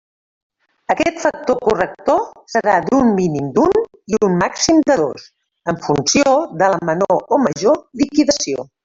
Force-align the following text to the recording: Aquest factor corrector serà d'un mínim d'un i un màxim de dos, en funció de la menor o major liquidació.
Aquest 0.91 1.19
factor 1.25 1.57
corrector 1.65 2.23
serà 2.53 2.77
d'un 2.87 3.11
mínim 3.19 3.51
d'un 3.59 3.79
i 4.15 4.19
un 4.29 4.39
màxim 4.39 4.81
de 4.91 4.97
dos, 5.05 5.29
en 5.73 5.79
funció 5.89 6.35
de 6.63 6.71
la 6.77 6.81
menor 6.93 7.23
o 7.39 7.41
major 7.49 7.81
liquidació. 8.03 8.67